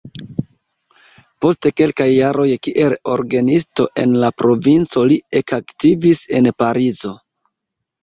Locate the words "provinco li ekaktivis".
4.43-6.27